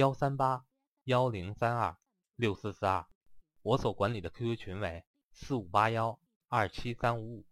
[0.00, 0.62] 幺三八
[1.04, 1.94] 幺零三二
[2.34, 3.04] 六四四二，
[3.62, 7.44] 我所管理的 QQ 群为四五八幺二七三五五。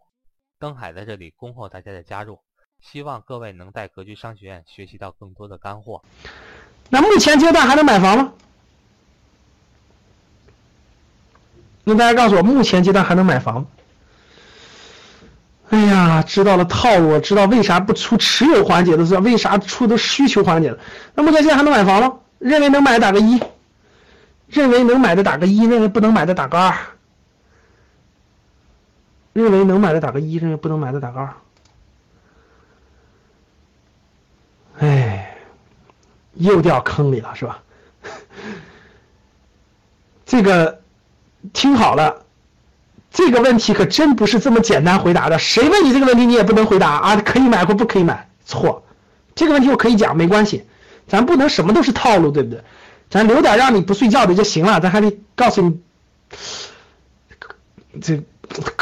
[0.59, 2.41] 登海在这里恭候大家的加入，
[2.81, 6.03] 希望各位能在格局商学院学习到更多的干货。
[6.89, 8.33] 那目前阶段还能买房吗？
[11.85, 13.67] 那大家告诉我，目前阶段还能买房？
[15.69, 20.79] 哎呀，知道了套路，知道为啥不出持有环节的，知道为啥出的需求环节的。
[21.15, 22.21] 那目前现在还能买房吗？
[22.39, 23.41] 认为能买的打个一，
[24.49, 26.75] 认为能买的打个一，认为不能买的打个二。
[29.33, 31.35] 认为能买的打个一，认为不能买的打个二。
[34.81, 35.37] 哎，
[36.35, 37.63] 又掉坑里了是吧？
[40.27, 40.81] 这个
[41.53, 42.25] 听好了，
[43.11, 45.39] 这个问题可真不是这么简单回答的。
[45.39, 47.17] 谁问你这个问题，你也不能回答啊！
[47.17, 48.85] 可以买或不可以买，错。
[49.35, 50.67] 这个问题我可以讲，没关系。
[51.09, 52.63] 咱不能什么都是套路，对不对？
[53.11, 54.79] 咱留点让你不睡觉的就行了。
[54.81, 55.81] 咱还得告诉你，
[58.03, 58.23] 这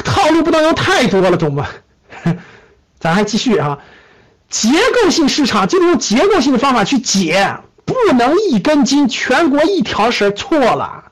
[0.05, 1.69] 套路不能用太多了，懂吗？
[2.99, 3.79] 咱还继续啊，
[4.49, 11.05] 结构性市场就得用结构性的方法去解，不能一根筋，全国一条绳错了。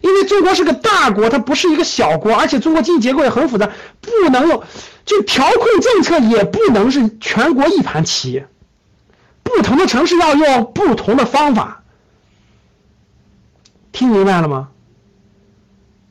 [0.00, 4.62] 因为中国是个大国，它不是一个小国，而且中国经济结构也很复杂，不能用
[5.06, 8.44] 就调控政策也不能是全国一盘棋。
[9.48, 11.82] 不同的城市要用不同的方法，
[13.92, 14.68] 听明白了吗？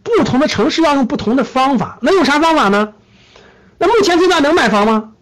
[0.04, 2.94] 不同的城市要用不同的方法，那用啥方法呢？
[3.78, 5.14] 那目前阶段能买房吗？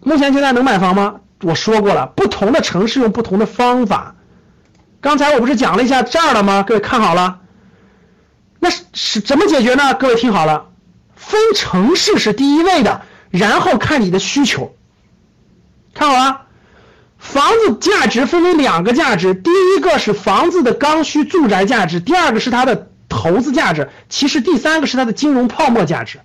[0.00, 1.20] 目前阶段能买房吗？
[1.42, 4.14] 我说过了，不同的城市用不同的方法。
[5.00, 6.62] 刚才我不是讲了一下这儿了吗？
[6.62, 7.40] 各位看好了，
[8.60, 9.94] 那是是怎么解决呢？
[9.94, 10.68] 各位听好了，
[11.14, 14.74] 分城市是第一位的，然后看你的需求。
[15.94, 16.46] 看好了，
[17.18, 26.20] 房子价值分为两个价值，第一个是房子的刚需住宅价值，第二个是它的投资价值，其实第三个是它的金融泡沫价值。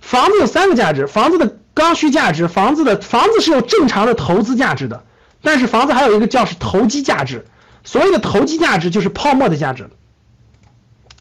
[0.00, 5.04] 房子有三个价值：房子的刚需价值，房子的房子是有正常的投资价值的，
[5.42, 7.44] 但是房子还有一个叫是投机价值。
[7.84, 9.90] 所谓的投机价值就是泡沫的价值。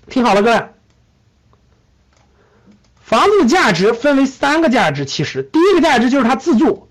[0.08, 0.66] 听好了，各位，
[3.02, 6.88] 房子的价值分为三个价值，其实第一个价值就是它自住。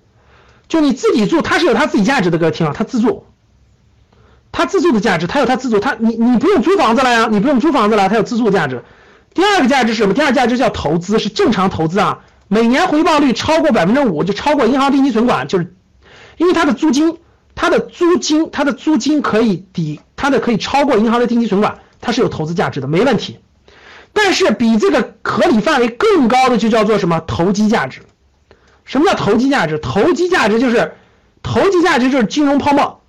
[0.70, 3.26] 就你自己住，它是有它自己价值的，各位听啊，它自住，
[4.52, 8.84] 它自住的价值，它有它自住，它你你不用租房子了呀，你不用租房子了，它有自住价值。
[9.34, 10.14] 第二个价值是什么？
[10.14, 15.74] 第二价值叫投资，是正常投资啊，每年回报率超过百分之五，就超过银行定期存款，就是
[16.36, 17.18] 因为它的租金，
[17.56, 23.40] 它的租金，它的租金可以抵它的可以超过银行的定期存款，它是有投资价值的，没问题。
[24.12, 27.20] 但是比这个合理范围更高的就叫做什么？
[27.26, 28.02] 投机价值。
[28.90, 29.78] 什么叫投机价值？
[29.78, 30.94] 投机价值就是
[31.44, 33.00] 投机价值就是金融泡沫，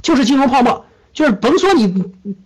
[0.00, 1.84] 就是金融泡沫，就是甭说你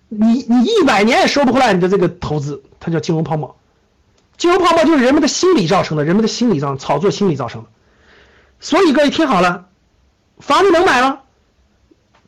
[0.09, 3.57] 你你一百年也收不回来你的这个投资，它叫金融泡沫。
[4.37, 7.69] 金融泡沫就是人们的心理造成的，人们的心理上炒作心理造成的。
[8.59, 9.67] 所以各位听好了，
[10.41, 11.21] 房子能买吗？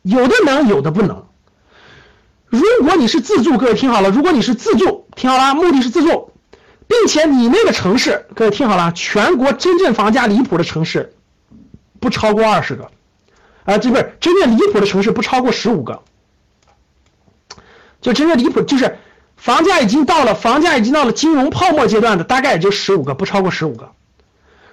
[0.03, 1.25] 有的能，有的不能。
[2.47, 6.30] 如果你是自住，各位听好了，如果你是自住，听好了，目的是自住。
[6.91, 11.13] 并且你那个城市，各位听好了，全国真正房价离谱的城市
[12.01, 12.91] 不超过二十个，
[13.63, 16.01] 啊，这不是真正离谱的城市不超过十五个，
[18.01, 18.97] 就真正离谱就是
[19.37, 23.91] 房价已经到了房价已经到了金融泡沫阶段的，大概也就十五个，不超过十五个。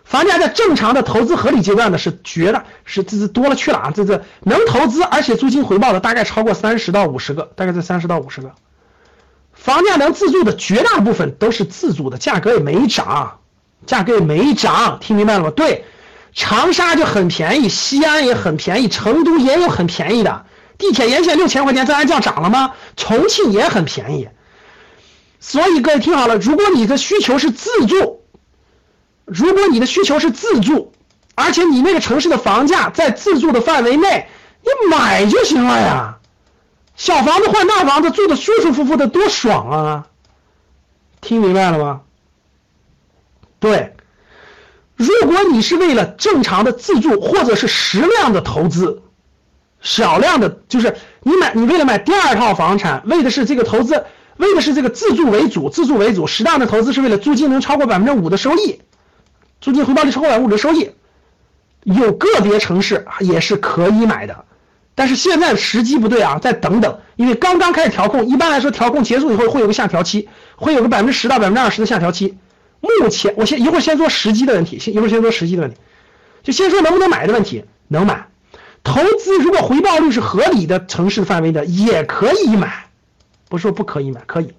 [0.03, 8.55] 房价在正常的投资合理阶段的是绝大是这是多了去了啊，这这能投资而且租金回报的大概超过三十到五十个，大概在三十到五十个。
[9.61, 13.41] 房价能自住的绝大部分都是自住的，价格也没涨，
[13.87, 15.51] 价格也没涨，听明白了吗？
[15.51, 15.85] 对，
[16.33, 20.47] 长沙就很便宜，西安也很便宜，成都也有很便宜的，
[20.79, 22.73] 地铁沿线六千块钱，这还叫涨了吗？
[22.97, 24.29] 重庆也很便宜，
[25.41, 28.23] 所以各位听好了，如果你的需求是自住，
[29.27, 30.93] 如果你的需求是自住，
[31.35, 34.29] 而且你那个城市的房价在自住的范围内，
[34.63, 36.15] 你买就行了呀。
[36.99, 40.07] 小房子换大房子，住的舒舒服服的，多爽啊！
[41.21, 42.01] 听明白了吗？
[43.61, 43.95] 对，
[44.97, 49.01] 如果你是为了正常的自住或者是适量的投资，
[49.81, 54.05] 少量的，就是你买你为了买第二套房产，为的是这个投资，
[54.37, 58.81] 为的是这个自住为主，自住为主，适当的投资是为了租金能超过百分之五的收益，
[59.61, 60.91] 租金回报率超过百分之五的收益，
[61.85, 64.45] 有个别城市也是可以买的，
[64.99, 72.37] 但是现在时机不对啊，再等等，因为刚刚开始调控，一般来说调控结束以后会有个下调期，会有个百分之十到百分之二十的下调期。
[72.81, 75.77] 目前我先一会儿先说时机的问题，先一会儿先说时机的问题，
[76.43, 78.27] 就先说能不能买的问题，能买。
[78.83, 82.87] 投资如果回报率是合理的城市范围的，也可以买，
[83.49, 84.53] 不是说不可以买，可以。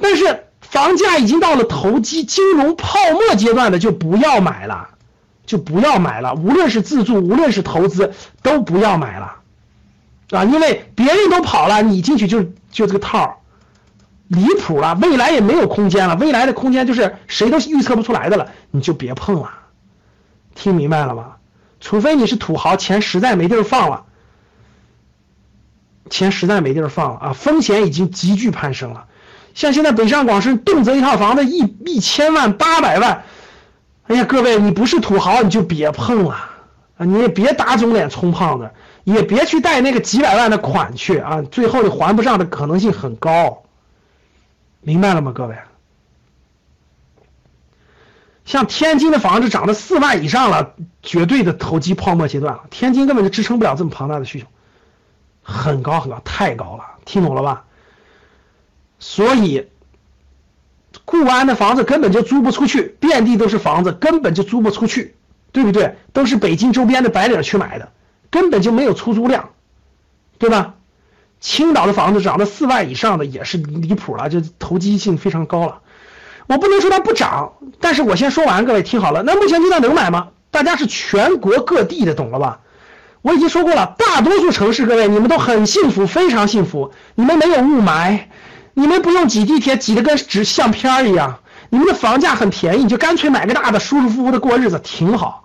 [0.00, 4.88] 但是房价已经到了投机金融泡沫阶段的，就不要买了，
[5.44, 6.32] 就不要买了。
[6.32, 9.36] 无论是自住，无论是投资，都不要买了，
[10.36, 13.36] 啊，因为别人都跑了，你进去就就这个套儿
[14.28, 14.94] 离谱了。
[15.00, 19.50] 未来也没有空间了，未来的空间就是谁都预测不出来的了，你就别碰了。
[20.54, 21.36] 听明白了吗？
[21.80, 24.04] 除非你是土豪，钱实在没地儿放了，
[26.08, 27.32] 钱实在没地儿放了啊！
[27.34, 29.04] 风险已经急剧攀升了，
[29.52, 33.24] 像现在北上广深动辄一套房子一一千万、八百万，
[34.06, 36.30] 哎呀，各位，你不是土豪你就别碰了
[36.96, 37.04] 啊！
[37.04, 38.70] 你也别打肿脸充胖子，
[39.04, 41.42] 也别去贷那个几百万的款去啊！
[41.42, 43.62] 最后你还不上的可能性很高，
[44.80, 45.56] 明白了吗，各位？
[48.44, 52.64] 像天津的房子涨到四万以上了，绝对的投机泡沫阶段了。
[52.70, 54.46] 天津根本就支撑不了这么庞大的需求，
[55.42, 57.64] 很高很高，太高了，听懂了吧？
[58.98, 59.68] 所以，
[61.04, 65.14] 固安的房子根本就租不出去，遍地都是房子，根本就租不出去，
[65.52, 65.96] 对不对？
[66.12, 67.92] 都是北京周边的白领去买的，
[68.34, 69.50] 根本就没有出租量，
[70.38, 70.74] 对吧？
[71.38, 75.82] 青岛的房子涨到四万以上的也是离谱了，就投机性非常高了。
[76.48, 79.22] 我不能说它不涨，但是我先说完，各位听好了。
[79.22, 80.30] 那目前阶段能买吗？
[80.50, 82.58] 大家是全国各地的，懂了吧？
[83.22, 86.90] 我已经说过了，大多数城市，各位你们都很幸福，非常幸福。
[87.14, 88.18] 你们没有雾霾，
[88.74, 91.38] 你们不用挤地铁，挤得跟纸相片一样。
[91.70, 95.43] 你们的房价很便宜，你就干脆买个大的，舒舒服服的过日子，挺好。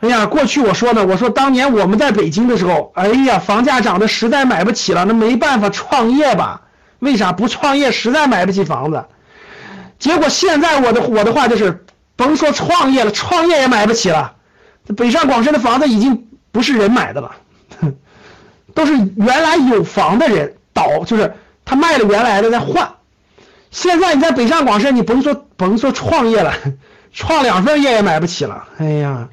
[0.00, 6.62] 哎呀，过去我说呢，我说当年我们在北京的时候，哎呀，房价涨得实在买不起了，那没办法创业吧？
[6.98, 7.90] 为啥不创业？
[7.90, 9.04] 实在买不起房子。
[9.98, 11.84] 结果现在我的我的话就是，
[12.16, 14.34] 甭说创业了，创业也买不起了。
[14.96, 17.30] 北上广深的房子已经不是人买的了，
[18.74, 21.32] 都是原来有房的人倒，就是
[21.64, 22.90] 他卖了原来的再换。
[23.70, 26.52] 现在你在北上广深，你甭说甭说创业了，
[27.12, 28.64] 创两份业也买不起了。
[28.78, 29.28] 哎呀，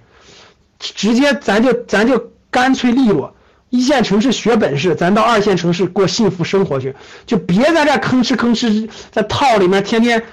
[0.81, 3.33] 直接咱就咱就干脆利落，
[3.69, 6.95] 一线城市学本事，咱到二线城市过幸福生活去，
[7.25, 10.23] 就别在这吭哧吭哧在套里面天天。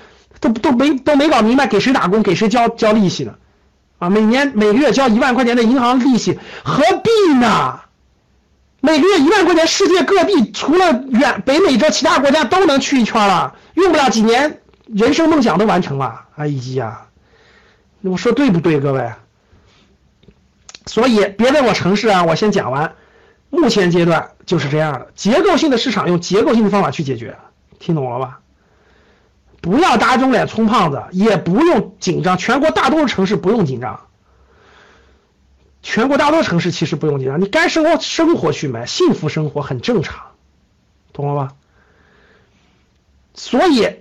[0.40, 3.34] 都都没都没搞明白给谁打工给谁交交利息呢？
[3.98, 7.80] 啊，每年每个月交一万块钱的银行利息，何必呢？
[8.80, 16.26] 每个月一万块钱，世界各地除了远北美洲其他国家都能去一圈了，用不了几年，人生梦想都完成了。
[16.36, 16.46] 哎
[16.76, 17.08] 呀，
[18.02, 19.10] 我说对不对，各位？
[20.88, 22.96] 所以别问我城市啊，我先讲完。
[23.50, 27.38] 目前阶段就是这样的，结构性的市场用结构性的方法去解决，
[27.79, 28.40] 听懂了吧？
[29.61, 32.37] 不要打肿脸充胖子，也不用紧张。
[32.37, 34.00] 全国大多数城市不用紧张，
[35.82, 37.40] 全国大多数城市其实不用紧张。
[37.40, 40.26] 你该生活生活去买，幸福生活很正常，
[41.12, 41.54] 懂了吧？
[43.35, 43.97] 所以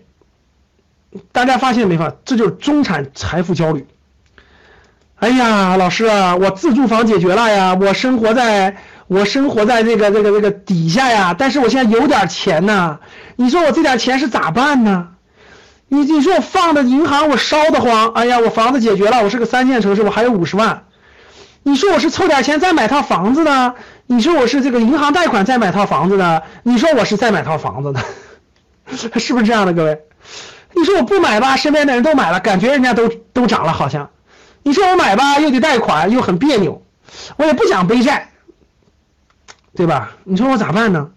[1.31, 2.13] 大家发现没发？
[2.25, 3.87] 这就是中产财富焦虑。
[5.19, 12.99] 哎呀，老师啊，我自住房解决了呀，我生活在我生活在这个这个这个底下呀，但是我现在有点钱呢，
[13.35, 15.07] 你说我这点钱是咋办呢？
[15.89, 20.83] 你你说我放的银行我烧得慌，哎呀，我房子解决了，我是个三线城市，我还有五十万。
[21.63, 23.73] 你说我是凑点钱再买套房子呢？
[24.05, 26.43] 你说我是这个银行贷款再买套房子呢？
[26.61, 28.01] 你说我是再买套房子呢？
[29.17, 29.99] 是不是这样的，各位？
[30.75, 34.09] 你说我不买吧，身边的人都买了，感觉人家都都涨了，好像。
[34.67, 36.83] 你说我买吧，又得贷款，又很别扭，
[37.37, 38.31] 我也不想背债，
[39.73, 40.11] 对吧？
[40.25, 41.11] 你说我咋办呢？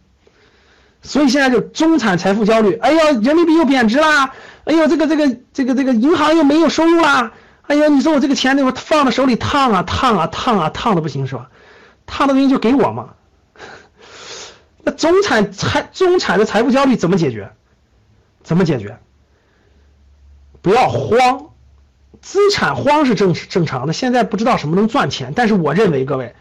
[1.02, 4.32] 所以现在就中产财富焦虑，哎呦，人民币又贬值啦。
[4.66, 7.32] 哎呦，这个这个这个这个银行又没有收入啦！
[7.62, 11.50] 哎呦，你说我这个钱那会放在手里烫啊烫啊烫啊烫的不行是吧？
[12.06, 13.14] 烫的东西就给我嘛。
[14.84, 17.50] 那中产财中产的财富焦虑怎么解决？
[18.44, 19.00] 怎么解决？
[20.62, 21.49] 不要慌，
[22.22, 23.92] 资产荒是正正常的。
[23.92, 26.34] 现在不知道什么能赚钱，但是我认为各位，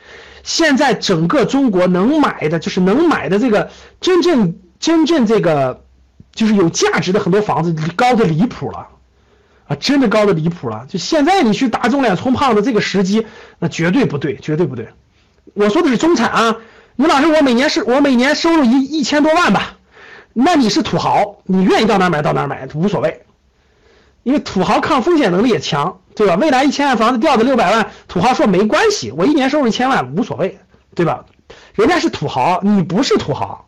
[0.43, 3.69] 现在整个中国能买的就是能买的这个
[4.01, 5.83] 真正真正这个。
[6.31, 8.87] 就是有价值的很多房子高的离谱了，
[9.67, 10.85] 啊，真的高的离谱了。
[10.87, 13.25] 就现在你去打肿脸充胖子这个时机，
[13.57, 14.89] 那绝对不对，绝对不对。
[15.53, 16.57] 我说的是中产啊。
[16.95, 19.77] 你老师，我每年是我每年收入一一千多万吧？
[20.33, 23.23] 那你是土豪，你愿意到哪买到哪买无所谓，
[24.23, 26.35] 因为土豪抗风险能力也强，对吧？
[26.35, 30.59] 未来一千万房子掉的六百万，土豪说没关系，我一年收入一千万无所谓，
[30.95, 31.25] 对吧？
[31.73, 33.67] 人家是土豪，你不是土豪，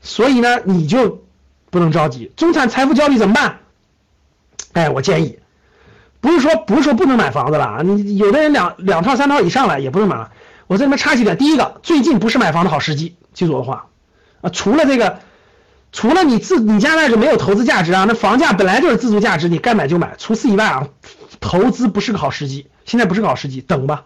[0.00, 1.22] 所以呢，你就
[1.70, 2.32] 不能着急。
[2.36, 3.60] 中产财富焦虑怎么办？
[4.72, 5.38] 哎，我建议，
[6.20, 10.32] 不是说不是说不能买房子了，你有的人两两套三套以上了也不能买了。
[10.66, 13.86] 我这里面插几点，第一个，最近不是买房的好时机，记住我的话
[14.40, 14.50] 啊。
[14.50, 15.18] 除了这个，
[15.92, 20.14] 除了你自你家那是没有投资价值啊，那房价本来就是自住价值，你该买就买。
[20.16, 20.88] 除此以外啊，
[21.38, 24.04] 投资不是个好时机，现在不是个好时机，等吧，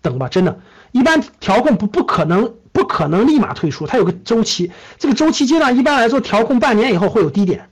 [0.00, 0.60] 等吧，真的。
[0.92, 7.68] 一般调控不不可能不可能立马退出，它有个周期，这个周期阶段一般来说调控半年以后会有低点。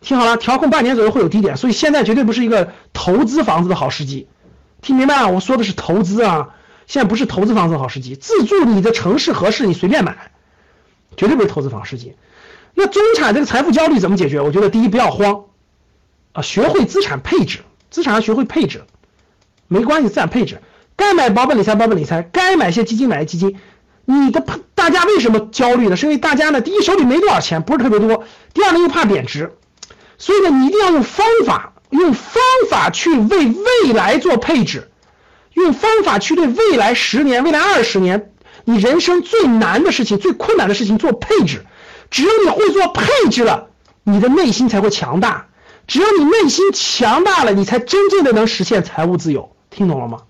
[0.00, 4.28] 听好了，调控半年左右会有低点，所以现在绝对不是一个投资房子的好时机。
[4.80, 5.32] 听明白了？
[5.32, 6.50] 我说的是投资啊。
[6.86, 10.32] 现在不是投资房子的好时机，自住你的城市合适，你随便买，
[11.16, 12.14] 绝对不是投资房时机。
[12.74, 14.40] 那中产这个财富焦虑怎么解决？
[14.40, 15.44] 我觉得第一不要慌，
[16.32, 18.84] 啊，学会资产配置，资产要学会配置，
[19.68, 20.60] 没关系，资产配置，
[20.96, 23.58] 该买保本理财保本理财，该买些基金买些基金。
[24.04, 25.96] 你的大家为什么焦虑呢？
[25.96, 28.24] 是因为大家呢，第一手里没多少钱，不是特别多；
[28.54, 29.52] 第二呢又怕贬值，
[30.18, 34.86] 所以呢你一定要用方法，用方法去为未来做配置。
[35.54, 38.32] 用方法去对未来十年、未来二十年，
[38.64, 41.64] 你人生最难的事情、最困难的事情做配置。
[42.10, 43.68] 只有你会做配置了，
[44.02, 45.46] 你的内心才会强大。
[45.86, 49.54] 只有你内心强大了，你才真正的能实现财务自由。
[49.70, 50.22] 听懂了吗？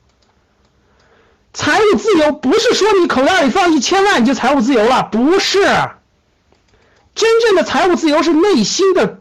[1.52, 5.60] 财务自由不是说你口袋里放一千万你就财务自由了，不是。
[7.14, 9.18] 真正的财务自由是内心的。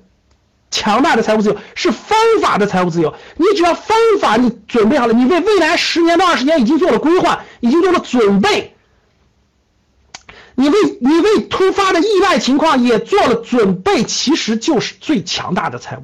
[0.69, 3.15] 强大的财务自由是方法的财务自由。
[3.37, 8.75] 你只要方法你准备好了，你为未来十年到二十年已经做了规划，已经做了准备。
[10.59, 15.97] 你为你为突发的意外情况也做了准备，其实就是最强大的财务。